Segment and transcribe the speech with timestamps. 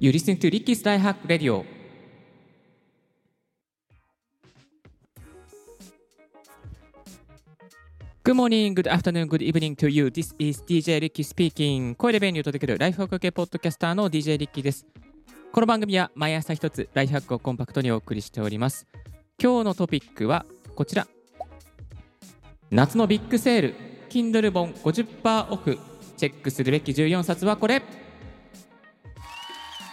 [0.00, 1.64] You listen to Ricky's Life Hack Radio.
[8.22, 10.06] Good morning, good afternoon, good evening to you.
[10.10, 11.96] This is DJ Ricky speaking.
[11.96, 14.86] 声で便利を届けるライフハック系ポッドキャスターの DJ リッキーです。
[15.50, 18.86] この番組は毎朝一つライフハックをコンパクトにお送りしております。
[19.42, 21.08] 今日のトピックはこちら。
[22.70, 23.74] 夏のビッグセール、
[24.10, 25.76] Kindle 本50%オフ。
[26.16, 27.82] チェックするべき14冊はこれ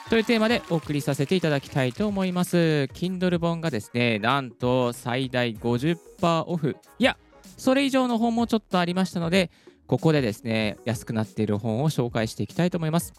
[0.09, 2.57] というテーマでお送りさせていただきたいと思います。
[2.93, 6.77] Kindle 本がですね、なんと最大50%オフ。
[6.99, 7.17] いや、
[7.57, 9.49] それ以上の本もちょっとありましたので、
[9.87, 13.13] ここでですね、安くなっている本を紹介していきたいと思います。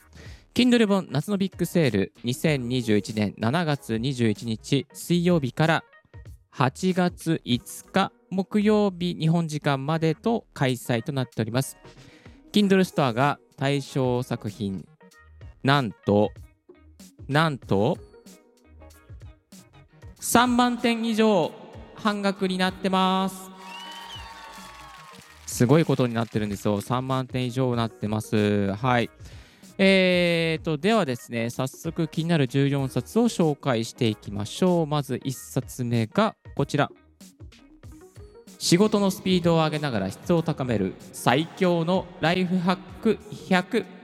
[0.55, 5.85] Kindle 本夏のビッグセール2021年7月21日水曜日から
[6.55, 11.77] 8月5日木曜日日本時間までと開催となっております。
[12.53, 14.87] Kindle ストアが対象作品
[15.65, 16.31] なんと
[17.29, 17.99] なんと
[20.21, 21.53] 3万点以上
[21.95, 23.51] 半額になってます。
[25.47, 26.81] すごいことになってるんですよ。
[26.81, 28.73] 3万点以上なってます。
[28.75, 29.11] はい。
[29.79, 34.87] えーとではですね早速気になる14冊を紹介していきましょう。
[34.87, 36.91] まず1冊目がこちら。
[38.59, 43.96] 仕事のスピードを上げながら質を高める最強のライフハック100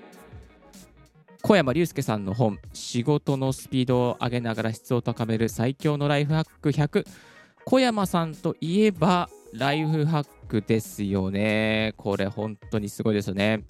[1.42, 7.04] 小山隆介さんの本「仕事のスピードを上げながら質を高める最強のライフハック100」
[7.66, 13.64] 小山さんといえばライフハックですよねこれ本当にすごいですよね、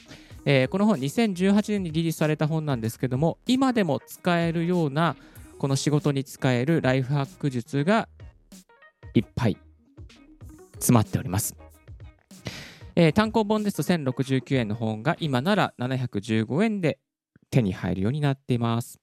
[0.45, 5.17] えー、この本2018年にリリースされた本なんですけども今でも使えるような
[5.59, 8.09] この仕事に使えるライフハック術が
[9.15, 9.57] いっぱい
[10.75, 11.55] 詰まっております。
[12.97, 16.99] えー、単行本ですと1069円の本が今なら715円で
[17.53, 18.99] 手に入るようになっています。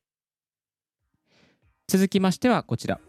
[1.87, 2.99] 続きましてはこちら。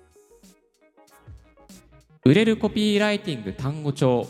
[2.24, 4.26] 売れるコピーライティング単語帳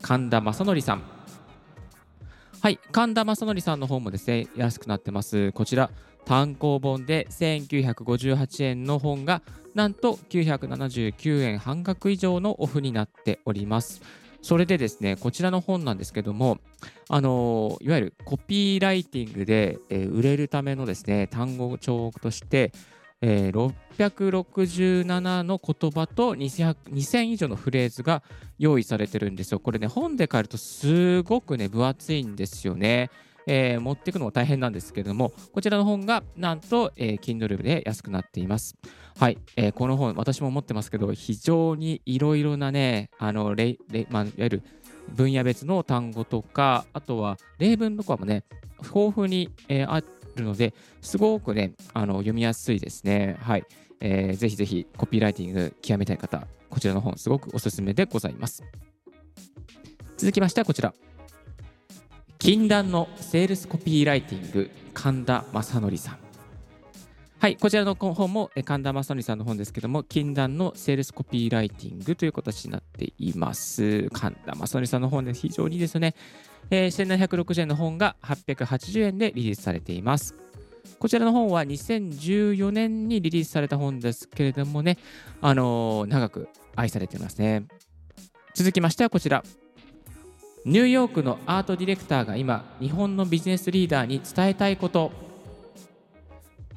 [0.00, 1.02] 神田正則さん。
[2.60, 5.52] はい、神田正則さんの本もですね、安くなってます。
[5.52, 5.90] こちら、
[6.24, 9.42] 単行本で1958円の本が
[9.74, 14.00] なんと979円半額以上のオフになっております。
[14.42, 16.58] それでですね、こちらの本なんですけども、
[17.08, 22.72] あのいわゆるコピーライティングで、えー、売れるためのですね、単語帳として、
[23.20, 28.24] えー、667の言葉と2000以上のフレーズが
[28.58, 29.60] 用意されてるんですよ。
[29.60, 33.10] これね、本で買えるとすごくね、分厚いんですよね。
[33.46, 38.76] えー、持っていくのも大変なんですけれども、こちらの本がなんと、えー、Kindle で安くなっています。
[39.18, 44.62] はい、えー、この本、私も持ってますけど、非常にいろいろなね、あのレレまあ、いわゆる
[45.10, 48.44] 分野別の単語とか、あとは例文とかもね、
[48.78, 53.36] 豊富に、えー、あるので、すごくね、あの読みやすいですね。
[53.40, 53.64] はい、
[54.00, 54.36] えー。
[54.36, 58.62] ぜひぜひコピーライティング極めたい方、こちらの本、すごくおすすめでございます。
[60.16, 60.94] 続きましてはこちら。
[62.38, 66.18] 禁断のセールスコピーライティング神田正則さん
[67.42, 74.08] はいこちらの本も神田正則さんの本ですけども禁断のセールスコピーライティングという形になっています。
[74.10, 76.14] 神田正則さんの本で非常にですね、
[76.70, 80.36] えー、1760円の本が880円でリリースされています。
[81.00, 84.96] こちらの本は2014年にリリースされた本ですけれどもね、
[85.40, 87.64] あのー、長く愛されていますね。
[88.54, 89.42] 続きましてはこちら、
[90.64, 95.10] ニューヨークのアートディレクターが今日本のビジネスリーダーに伝えたいこと。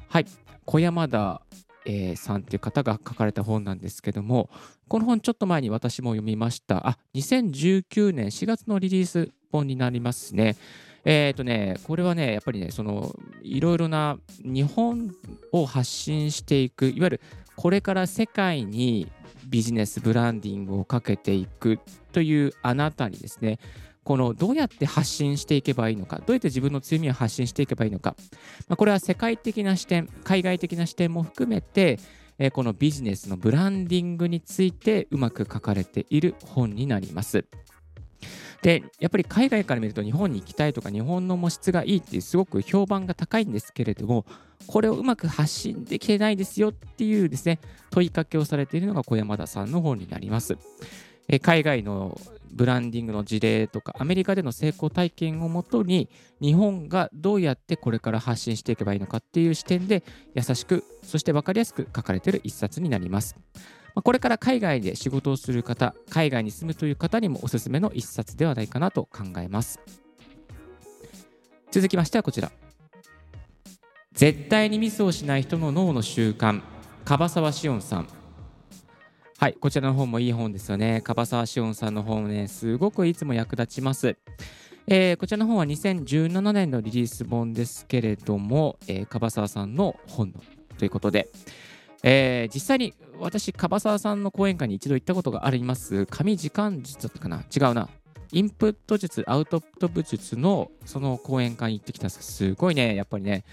[0.08, 0.26] はい。
[0.66, 1.40] 小山田、
[1.86, 4.50] えー、さんという方が書かれた本なんですけども
[4.88, 6.88] この本ちょっと前に私も読みました。
[6.88, 10.56] あ2019年4月のリリース本になりますね。
[11.04, 15.12] えっ、ー、とねこれはねやっぱりねそのいろいろな日本
[15.52, 17.20] を発信していくいわゆる
[17.54, 19.10] これから世界に
[19.48, 21.78] ビジネスブランディングをかけていく
[22.12, 23.58] というあなたにですね
[24.06, 28.14] このどうやって発信していけばいいのかどうやって自分の強みを発信していけばいいのか、
[28.68, 31.98] まあ、これは世界的な視点海外的な視点も含めて
[32.38, 37.46] えこのビジネスのブランディングについてうまく書かれている本になります。
[38.62, 44.24] でやっぱり海外から見ると日本に行きたいとか日本の模質がいいっていうすごく評判が高いんですけれども
[44.66, 47.60] これをうまく発信できてないですよっていうですね
[47.90, 50.56] 問いかけをされているのが小山田さんの本になります。
[51.28, 52.20] え海外の
[52.52, 56.08] ブランディングの事例とかアメリカでの成功体験をもとに
[56.40, 63.36] 日本がどうやってこれから発信していけばいいのかっていう視点で優しくそして分かりやすく書かれている一冊になります。
[64.02, 69.80] これから海外で仕事をする方、海外に住むという方にもおすすめの一冊ではないかなと考えます。
[71.70, 72.52] 続きましてはこちら。
[74.12, 76.62] 絶対にミスをしない人の脳の習慣
[77.04, 78.08] 樺沢志音さん
[79.46, 81.02] はいこちらの本もいい本ですよね。
[81.02, 84.16] 樺沢志音さんの本ねすごくいつも役立ちます。
[84.88, 90.42] えー、こちらの本は2017年のリリース本ですけれども、えー、樺沢さんの本の
[90.78, 91.28] ということで、
[92.02, 97.44] えー、実際に私、樺沢さんの講演会に一度行ったことがあります、紙時間術だったかな？
[97.56, 97.88] 違うな。
[98.32, 102.06] インプット術、アウトプット術のその講演会に行ってきた。
[102.06, 103.44] んですすごいね、やっぱりね、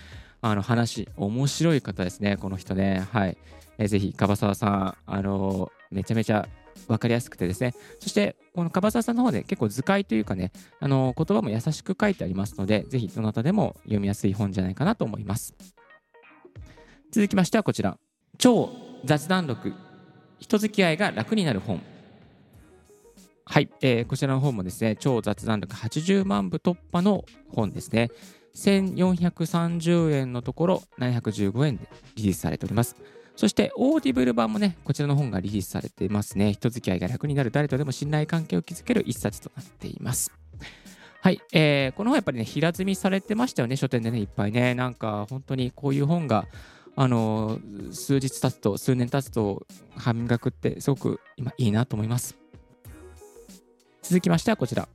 [0.41, 3.07] あの話、面白い方ですね、この人ね。
[3.11, 3.37] はい。
[3.77, 6.47] えー、ぜひ、樺沢さん、あのー、めちゃめちゃ
[6.87, 15.53] 分かりやすくてですね、そしてこの樺沢さんの方で結構図解というかね、あの言葉も優しく書いてありますので、ぜひどなたでも読みやすい本じゃないかなと思います。
[17.11, 17.97] 続きましてはこちら、
[18.37, 18.69] 超
[19.05, 19.73] 雑談録、
[20.39, 21.81] 人付き合いが楽になる本。
[23.45, 28.09] はい、えー、こちらの本もですね、超雑談録80万部突破の本ですね。
[28.55, 32.95] 1430円のところ715円でリリースされております。
[33.35, 36.53] そして、オーディブル版もね、こちらの本がリリースされていますね。
[36.53, 40.31] 人付き合いが楽になる誰とでも信頼関係を築ける一冊となっています。
[41.21, 44.75] はい、えー、この本やっぱりね、平積みされてましたよね、書店でね、いっぱいね。
[44.75, 46.47] なんか、本当にこういう本が、
[46.95, 47.59] あの
[47.91, 49.65] 数日経つと、数年経つと、
[49.95, 52.35] 半額ってすごく今いいなと思います。
[54.03, 54.87] 続きましてはこちら。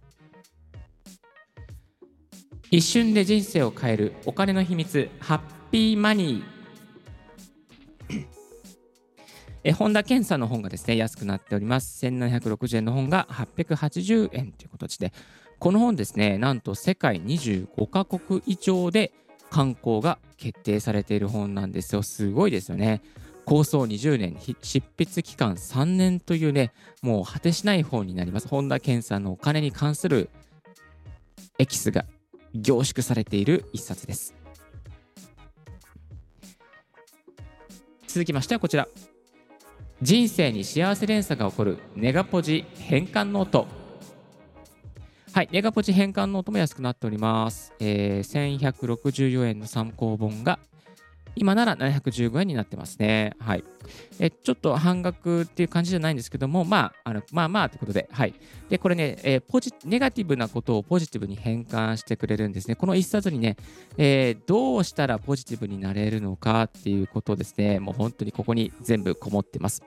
[2.70, 5.40] 一瞬で人生を変えるお金の秘密、ハッ
[5.70, 6.57] ピーマニー。
[9.68, 12.06] え本田健さんの本がですね、安くなっております。
[12.06, 15.12] 1760円の本が880円ということで、
[15.58, 19.12] この本ですね、なんと世界25カ国以上で
[19.50, 22.02] 刊行が決定されている本なんですよ。
[22.02, 23.02] すごいですよね。
[23.44, 26.72] 構想20年、執筆期間3年というね、
[27.02, 28.48] もう果てしない本になります。
[28.48, 30.30] 本田健さんのお金に関する
[31.58, 32.06] エキスが
[32.54, 34.34] 凝縮されている一冊です。
[38.06, 38.88] 続きましてはこちら。
[40.00, 43.66] 人生に幸せ連鎖が起こるネガポジ変換ノート。
[45.32, 47.72] はい、ネガポジ変換ノートも安くなっております。
[47.80, 50.60] えー、1164円の参考本が
[51.38, 53.34] 今なら715円になってますね。
[53.38, 53.64] はい。
[54.18, 58.34] えちょっと半額っていう感じじゃないんですけども、まあ、あのまあまあということで、はい。
[58.68, 62.74] で、これね、えー、ポジ、ネガティブなことをポジティブに変換してくれるんですね。
[62.74, 63.56] この一冊にね、
[63.96, 69.82] えー、どうしたらポジティブになれるのかっていうことですね、もう本当にここに全部こもってます。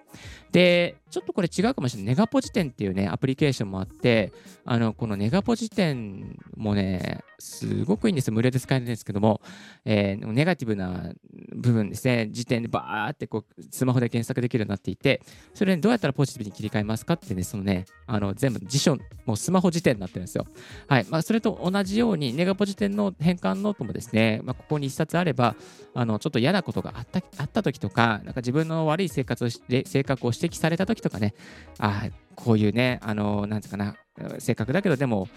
[0.52, 2.14] で、ちょっとこれ違うかもしれない。
[2.14, 4.32] ネガポジ店っていうね、アプリケーションもあって、
[4.66, 8.34] あの、このネガポジ店もね、すごくいいんですよ。
[8.34, 9.42] 無料で使えるんですけども、
[9.84, 11.12] えー、ネガティブな
[11.54, 15.22] 部分ですね、時点でバーってこうスマホで検索できるようになっていて、
[15.54, 18.96] それにどうやったらポジティブに切り替えますかってね、そのね、あの全部辞書、
[19.26, 20.46] もうスマホ辞典になってるんですよ。
[20.88, 21.06] はい。
[21.10, 25.56] まあ、それと同じように、ネガポジ典の変換ノートもですね、まあ、ここに1冊あれば、
[25.94, 31.34] あのちょっと嫌なことがあったあった時とか、なんか自分の悪い生活をし性格を指摘された時とかね、
[31.80, 33.96] あこういうね、あの、なんつうかな、
[34.40, 35.28] 性格だけど、でも、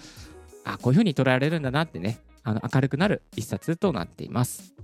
[0.64, 4.74] あこういうふうに捉えられるんだなってね、あの明るくなる一冊となっています。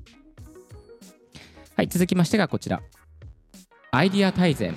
[1.81, 2.83] はい、続きましてがこちら。
[3.91, 4.77] アイディア大全。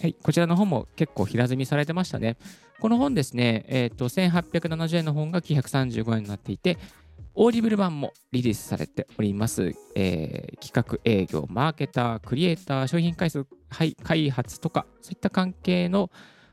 [0.00, 2.36] はい、こちらの本も結構平積みされてましたね。
[2.78, 6.78] この本ですね、えーと、1870円の本が935円になっていて、
[7.34, 9.74] オーディブル版もリリースされております。
[9.96, 13.44] えー、企画営業、マーケター、クリエイター、商品開発
[14.04, 16.12] 開発とか、そういった関係の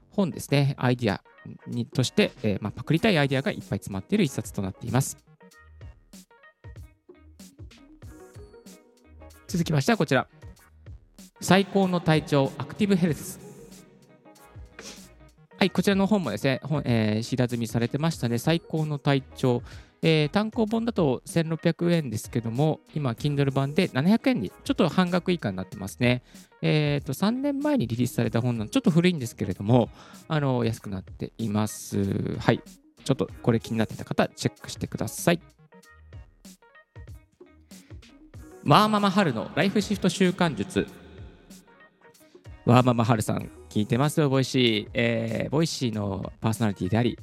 [0.09, 1.21] 本ですね、アイディア
[1.67, 5.23] にとして、えー、まあ、パクりたいアイディアがいっぱい詰まっている一冊となっています。
[9.53, 10.27] 続きましてはこちら。
[11.39, 13.39] 最高の体調アクティブヘルス。
[15.59, 18.39] はい、こちらの本もですね、本えー、知積みされてましたね。
[18.39, 19.61] 最高の体調。
[20.01, 26.23] えー、単行本だと1600円ですけども、今、Kindle 版で700円に、ちょっと半額以下になってますね。
[26.63, 29.89] えっ、ー、と、3年前にリリースされた本なので、ちょっと古いんですけれども、
[30.27, 32.39] あの、安くなっています。
[32.39, 32.59] はい。
[33.05, 35.39] ちょっとこれ気になってた方、チェックしてください。
[38.65, 40.87] ワーママはるのライフシフト習慣術。
[42.65, 44.89] ワーママはるさん、聞いてますよ、 Voicy。
[44.93, 47.19] えー、 Voicy のパーソナリティであり、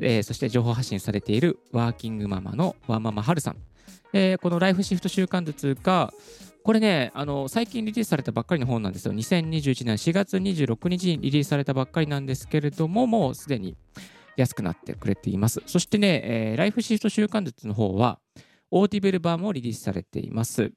[0.00, 3.56] えー、そして情報発信されているワーキングママのワーママはるさん。
[4.12, 6.12] えー、このライフシフト習慣術が、
[6.64, 9.14] これね、あの最近リリースされたばっかりの本なんですよ。
[9.14, 13.76] 2021年4月26日にリリースされたばっかりなんですけれども、もうすでに
[14.34, 15.62] 安くなってくれています。
[15.66, 18.18] そしてね、えー、ライフシフト習慣術の方は、
[18.72, 20.72] Audible 版もリリースされています。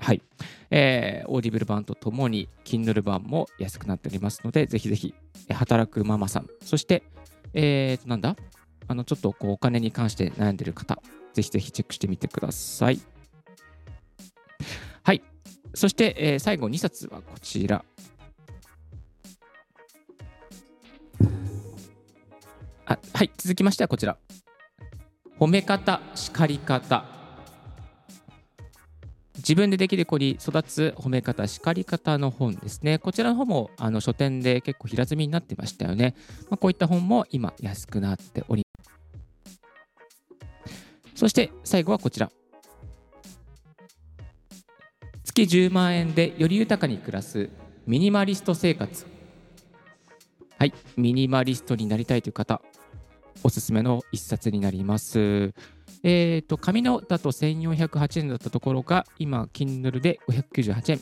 [0.00, 0.22] はい。
[0.70, 5.14] えー、 Audible 版とともに、Kindle 版も安くなっておりますので、ぜひぜひ、
[5.50, 7.02] 働くママさん、そして、
[7.54, 8.36] えー、なんだ？
[8.88, 11.00] あの、ちょっとこうお金に関して悩んでる方、
[11.34, 13.00] ぜひぜひチェックしてみてください。
[15.72, 17.84] そして、えー、最後2冊はこちら。
[22.86, 24.18] あはい、続きましてはこちら。
[25.38, 27.04] 褒め方、叱り方。
[29.50, 33.00] 自分でできる子に育つ褒め方、叱り方の本ですね。
[33.00, 36.14] こちらの本もあの書店で結構平積みになってましたよね。
[36.48, 38.90] まあ、こういった本も今安くなっております。
[41.16, 42.30] そして最後はこちら。
[45.24, 47.50] 月10万円でより豊かに暮らす
[47.88, 49.04] ミニマリスト生活。
[50.58, 52.62] はい、ミニマリストになりたいという方、
[53.42, 55.52] おすすめの一冊になります。
[56.02, 61.00] え、ー、と、紙のだと1408円だったところが、今、Kindle で598円。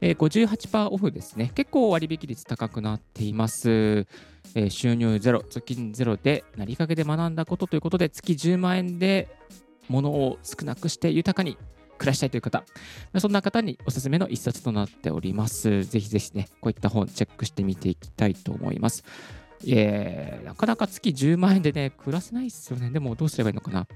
[0.00, 1.50] えー、58%オフですね。
[1.54, 4.06] 結構割引率高くなっています。
[4.54, 9.28] えー、収入ゼロ、貯金ゼロで、なりかけで学んだことということで、月10万円で
[9.88, 11.56] 物を少なくして豊かに
[11.98, 12.64] 暮らしたいという方、
[13.18, 15.84] そんな方におすすめの一冊となっております。
[15.84, 19.04] ぜひぜひね、こういった本チェックしてみていきたいと思います。
[19.66, 22.90] えー、なかなか月10万円でね、暮らせないですよね。
[22.90, 23.86] でもどうすればいいのかな。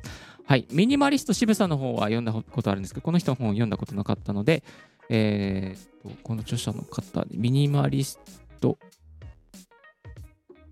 [0.45, 0.67] はい。
[0.71, 4.63] ミニマリスト渋さんの方は読んだことあるんですけど、この人の本を読んだことなかったので、
[5.09, 8.19] えー、とこの著者の方、ミニマリス
[8.61, 8.79] ト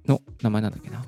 [0.06, 1.04] の名前なんだっけな。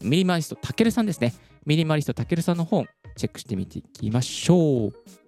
[0.00, 1.34] ミニマリストたけるさんですね。
[1.66, 5.19] ミニマリストたけるさんの本、チェックしてみていきましょう。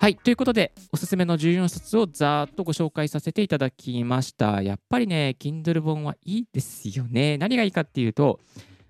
[0.00, 0.14] はい。
[0.14, 4.62] ということで、おすすめの14冊をざーっとご紹介させていただきました。
[4.62, 7.36] やっぱりね、Kindle 本はいいですよね。
[7.36, 8.38] 何がいいかっていうと、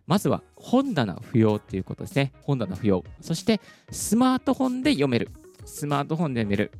[0.07, 2.33] まずは本棚不要っていうことですね。
[2.43, 3.05] 本棚不要。
[3.23, 5.31] そしてスマートフォンで読める。
[5.65, 6.73] スマートフォンで読める。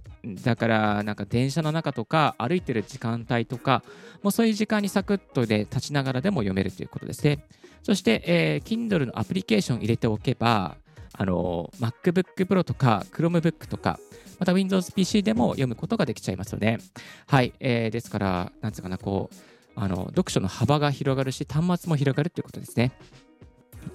[0.43, 3.83] だから、なんか電車の中とか歩いてる時間帯とか、
[4.23, 7.47] もうそういう時間にサクッとで立ちながらでも読めるということですね。
[7.83, 10.77] そして、えー、Kindle のアプリケーション入れておけば、
[11.13, 13.99] あの MacBook Pro とか Chromebook とか、
[14.39, 16.79] また Windows PC でも読むことができちゃいますよね。
[17.27, 17.53] はい。
[17.61, 19.37] えー、ですから、なんつうかな、こう、
[19.75, 22.93] あの読書の幅が広がるし、端末も広がるということですね。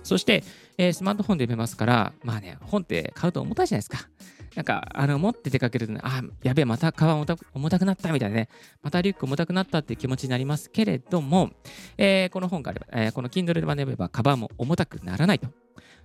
[0.04, 0.44] そして、
[0.78, 4.10] えー、スマートフォンで読めますから、まあね、本って買うと重たいじゃないですか。
[4.56, 8.50] なんか、あの、持って出かけるとね、あ、やべえ、またカバン重た重たくなったみたいなね、
[8.82, 11.52] またリュック重たくなったっていう気持ちになりますけれども、
[11.98, 15.48] えー、この本があれば、えー、この Kindle で学べば、カバンも重たくならないと。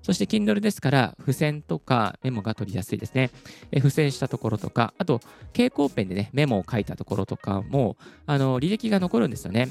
[0.03, 3.31] そして Kindle ですから、付箋とかメモが取りやすいですね。
[3.73, 5.21] え付箋したところとか、あと、
[5.53, 9.69] 蛍光ペンでね、メモを書いたところとかも、あの、履歴が残るんですよね。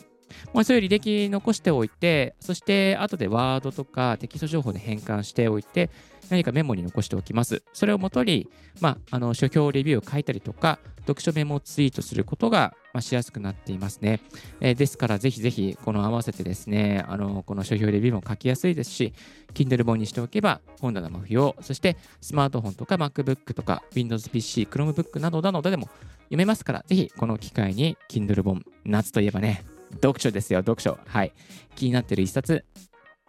[0.53, 5.89] まあ、そういう履歴残しておいて、そして後でワードとかテキスト情報で変換しておいて、
[6.29, 7.63] 何かメモに残しておきます。
[7.73, 8.49] それをもとに、
[8.81, 14.19] まあ、あの書評レビューを書いたりとか、読書メモをツイートすることが、まあ、しやすくなっていますね。
[14.59, 19.13] えー、ですから、ぜひぜひ、この合わせてですね、あのこの書評レビューも書きやすいですし、
[19.53, 25.87] Kindle 本にしておけば、本棚も不要、そしてスマートフォンとか MacBook とか Windows PC、Chromebook などなどでも
[26.25, 29.63] 読めますから、ぜひこの機会に Kindle 本、夏といえばね、
[29.97, 30.97] 読書ですよ、読書。
[31.05, 31.33] はい。
[31.75, 32.65] 気になってる一冊、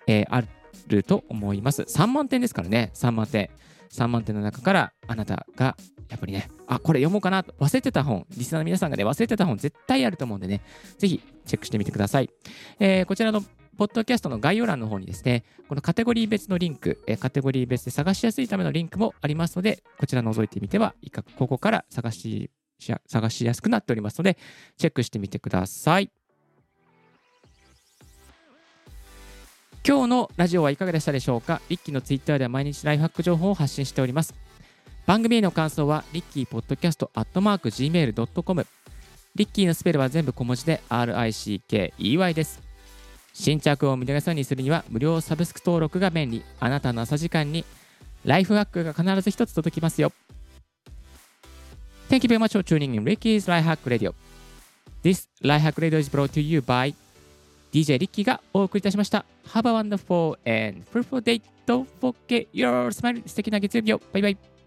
[0.07, 0.43] えー、あ
[0.87, 1.83] ると思います。
[1.83, 3.51] 3万点ですからね、3万点。
[3.91, 5.77] 3万点の中からあなたが
[6.09, 10.63] やっぱりね、あ、これ読もうかなと忘れてた本、リスナーの皆さんがね、忘れてた本絶対あると思うんでね、
[10.99, 12.31] ぜひチェックしてみてください。
[12.81, 13.43] えー、こちらの
[13.77, 22.51] ポッドキャストの概要欄の方にですね、このカテゴリー別のリンク、えカテゴリー別で探しやすいためのリンクもありますので、こちら覗いてみてはいいか、ここから探し
[23.07, 24.39] 探しやすくなっておりますので、
[24.77, 26.11] チェックしてみてください。
[29.89, 31.63] 今日のラジオはいかがでしたでしょうか？
[31.71, 34.35] リッキーのツイッターでは毎日ライフハック情報を発信しております。
[35.07, 38.67] 番組への感想は、リッキーポッドキャストアットマーク Gmail.com。
[39.35, 42.61] リッキーのスペルは全部小文字で RICKEY です。
[43.33, 46.45] 新着を見逃さにするには無料サブスク登録が便利。
[46.61, 47.65] あなたの朝時間に
[48.27, 50.13] ライフハックが必ず一つ届きますよ。
[52.11, 54.13] Thank you very much for tuning in Ricky's Life Hack Radio.
[55.03, 56.95] This Life Hack Radio is brought to you by
[57.73, 59.25] DJ リッキーがお送りいたしました。
[59.49, 61.43] Have a wonderful and fruitful day.
[61.67, 63.23] Don't forget your smile.
[63.27, 64.01] 素敵な月曜日を。
[64.13, 64.58] バイバイ。